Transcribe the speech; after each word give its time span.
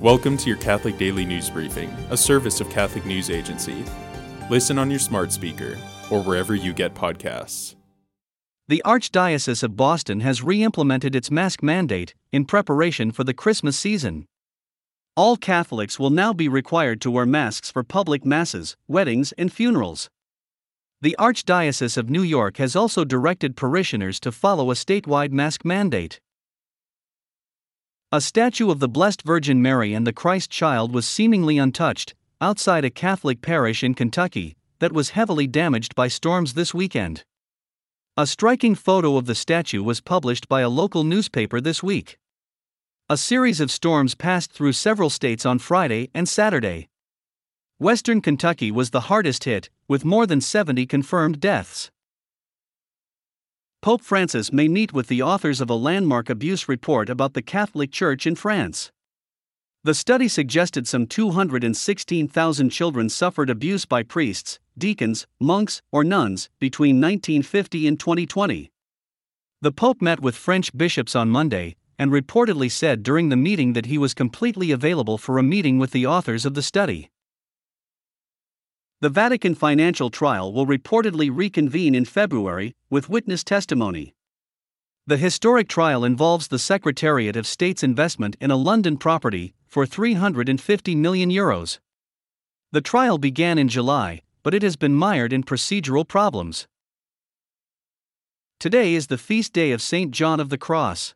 Welcome 0.00 0.36
to 0.36 0.48
your 0.48 0.58
Catholic 0.58 0.96
Daily 0.96 1.24
News 1.24 1.50
Briefing, 1.50 1.90
a 2.10 2.16
service 2.16 2.60
of 2.60 2.70
Catholic 2.70 3.04
News 3.04 3.30
Agency. 3.30 3.84
Listen 4.48 4.78
on 4.78 4.90
your 4.90 5.00
smart 5.00 5.32
speaker 5.32 5.76
or 6.08 6.22
wherever 6.22 6.54
you 6.54 6.72
get 6.72 6.94
podcasts. 6.94 7.74
The 8.68 8.80
Archdiocese 8.86 9.64
of 9.64 9.76
Boston 9.76 10.20
has 10.20 10.40
re 10.40 10.62
implemented 10.62 11.16
its 11.16 11.32
mask 11.32 11.64
mandate 11.64 12.14
in 12.30 12.44
preparation 12.44 13.10
for 13.10 13.24
the 13.24 13.34
Christmas 13.34 13.76
season. 13.76 14.26
All 15.16 15.36
Catholics 15.36 15.98
will 15.98 16.10
now 16.10 16.32
be 16.32 16.48
required 16.48 17.00
to 17.00 17.10
wear 17.10 17.26
masks 17.26 17.68
for 17.68 17.82
public 17.82 18.24
masses, 18.24 18.76
weddings, 18.86 19.32
and 19.32 19.52
funerals. 19.52 20.08
The 21.00 21.16
Archdiocese 21.18 21.96
of 21.96 22.08
New 22.08 22.22
York 22.22 22.58
has 22.58 22.76
also 22.76 23.04
directed 23.04 23.56
parishioners 23.56 24.20
to 24.20 24.30
follow 24.30 24.70
a 24.70 24.74
statewide 24.74 25.32
mask 25.32 25.64
mandate. 25.64 26.20
A 28.10 28.22
statue 28.22 28.70
of 28.70 28.78
the 28.78 28.88
Blessed 28.88 29.20
Virgin 29.20 29.60
Mary 29.60 29.92
and 29.92 30.06
the 30.06 30.14
Christ 30.14 30.50
child 30.50 30.94
was 30.94 31.06
seemingly 31.06 31.58
untouched, 31.58 32.14
outside 32.40 32.82
a 32.82 32.90
Catholic 32.90 33.42
parish 33.42 33.84
in 33.84 33.92
Kentucky, 33.92 34.56
that 34.78 34.92
was 34.92 35.10
heavily 35.10 35.46
damaged 35.46 35.94
by 35.94 36.08
storms 36.08 36.54
this 36.54 36.72
weekend. 36.72 37.24
A 38.16 38.26
striking 38.26 38.74
photo 38.74 39.18
of 39.18 39.26
the 39.26 39.34
statue 39.34 39.82
was 39.82 40.00
published 40.00 40.48
by 40.48 40.62
a 40.62 40.70
local 40.70 41.04
newspaper 41.04 41.60
this 41.60 41.82
week. 41.82 42.18
A 43.10 43.18
series 43.18 43.60
of 43.60 43.70
storms 43.70 44.14
passed 44.14 44.52
through 44.52 44.72
several 44.72 45.10
states 45.10 45.44
on 45.44 45.58
Friday 45.58 46.08
and 46.14 46.26
Saturday. 46.26 46.88
Western 47.78 48.22
Kentucky 48.22 48.70
was 48.70 48.88
the 48.88 49.08
hardest 49.12 49.44
hit, 49.44 49.68
with 49.86 50.06
more 50.06 50.26
than 50.26 50.40
70 50.40 50.86
confirmed 50.86 51.40
deaths. 51.40 51.90
Pope 53.80 54.02
Francis 54.02 54.52
may 54.52 54.66
meet 54.66 54.92
with 54.92 55.06
the 55.06 55.22
authors 55.22 55.60
of 55.60 55.70
a 55.70 55.74
landmark 55.74 56.28
abuse 56.28 56.68
report 56.68 57.08
about 57.08 57.34
the 57.34 57.42
Catholic 57.42 57.92
Church 57.92 58.26
in 58.26 58.34
France. 58.34 58.90
The 59.84 59.94
study 59.94 60.26
suggested 60.26 60.88
some 60.88 61.06
216,000 61.06 62.70
children 62.70 63.08
suffered 63.08 63.48
abuse 63.48 63.84
by 63.84 64.02
priests, 64.02 64.58
deacons, 64.76 65.28
monks, 65.38 65.80
or 65.92 66.02
nuns 66.02 66.50
between 66.58 66.96
1950 66.96 67.86
and 67.86 68.00
2020. 68.00 68.72
The 69.60 69.72
Pope 69.72 70.02
met 70.02 70.18
with 70.18 70.34
French 70.34 70.76
bishops 70.76 71.14
on 71.14 71.30
Monday 71.30 71.76
and 72.00 72.10
reportedly 72.10 72.70
said 72.70 73.04
during 73.04 73.28
the 73.28 73.36
meeting 73.36 73.74
that 73.74 73.86
he 73.86 73.96
was 73.96 74.12
completely 74.12 74.72
available 74.72 75.18
for 75.18 75.38
a 75.38 75.44
meeting 75.44 75.78
with 75.78 75.92
the 75.92 76.04
authors 76.04 76.44
of 76.44 76.54
the 76.54 76.62
study. 76.62 77.10
The 79.00 79.08
Vatican 79.08 79.54
financial 79.54 80.10
trial 80.10 80.52
will 80.52 80.66
reportedly 80.66 81.30
reconvene 81.32 81.94
in 81.94 82.04
February, 82.04 82.74
with 82.90 83.08
witness 83.08 83.44
testimony. 83.44 84.16
The 85.06 85.16
historic 85.16 85.68
trial 85.68 86.04
involves 86.04 86.48
the 86.48 86.58
Secretariat 86.58 87.36
of 87.36 87.46
State's 87.46 87.84
investment 87.84 88.36
in 88.40 88.50
a 88.50 88.56
London 88.56 88.96
property 88.96 89.54
for 89.68 89.86
350 89.86 90.96
million 90.96 91.30
euros. 91.30 91.78
The 92.72 92.80
trial 92.80 93.18
began 93.18 93.56
in 93.56 93.68
July, 93.68 94.22
but 94.42 94.52
it 94.52 94.62
has 94.62 94.74
been 94.74 94.94
mired 94.94 95.32
in 95.32 95.44
procedural 95.44 96.06
problems. 96.06 96.66
Today 98.58 98.94
is 98.94 99.06
the 99.06 99.16
feast 99.16 99.52
day 99.52 99.70
of 99.70 99.80
St. 99.80 100.10
John 100.10 100.40
of 100.40 100.48
the 100.48 100.58
Cross. 100.58 101.14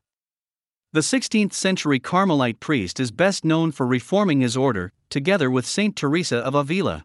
The 0.92 1.00
16th 1.00 1.52
century 1.52 1.98
Carmelite 1.98 2.60
priest 2.60 3.00
is 3.00 3.10
best 3.10 3.44
known 3.44 3.72
for 3.72 3.88
reforming 3.88 4.40
his 4.40 4.56
order, 4.56 4.92
together 5.10 5.50
with 5.50 5.66
St. 5.66 5.96
Teresa 5.96 6.36
of 6.38 6.54
Avila. 6.54 7.04